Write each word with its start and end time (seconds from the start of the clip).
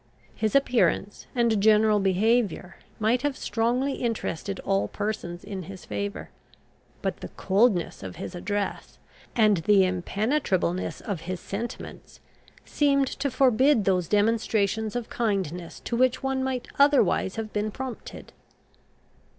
His 0.33 0.55
appearance 0.55 1.27
and 1.35 1.61
general 1.61 1.99
behaviour 1.99 2.77
might 2.97 3.21
have 3.21 3.37
strongly 3.37 3.93
interested 3.97 4.59
all 4.61 4.87
persons 4.87 5.43
in 5.43 5.61
his 5.69 5.85
favour; 5.85 6.31
but 7.03 7.17
the 7.17 7.27
coldness 7.27 8.01
of 8.01 8.15
his 8.15 8.33
address, 8.33 8.97
and 9.35 9.57
the 9.57 9.85
impenetrableness 9.85 11.01
of 11.01 11.21
his 11.29 11.39
sentiments, 11.39 12.19
seemed 12.65 13.09
to 13.09 13.29
forbid 13.29 13.85
those 13.85 14.07
demonstrations 14.07 14.95
of 14.95 15.07
kindness 15.11 15.79
to 15.81 15.95
which 15.95 16.23
one 16.23 16.43
might 16.43 16.67
otherwise 16.79 17.35
have 17.35 17.53
been 17.53 17.69
prompted. 17.69 18.33